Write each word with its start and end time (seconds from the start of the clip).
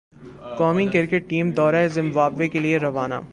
قومی 0.57 0.85
cricket 0.93 1.29
team 1.29 1.51
دورہ 1.51 1.87
Zimbabwe 1.87 2.47
کے 2.47 2.59
لئے 2.59 2.77
روانہ 2.79 3.21